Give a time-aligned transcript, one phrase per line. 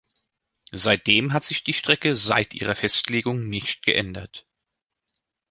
[0.73, 4.47] Seitdem hat sich die Strecke seit ihrer Festlegung nicht geändert.